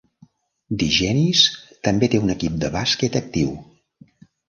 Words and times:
Digenis 0.83 1.43
també 1.89 2.11
té 2.17 2.25
un 2.25 2.37
equip 2.37 2.59
de 2.67 2.75
bàsquet 2.81 3.23
actiu. 3.25 3.57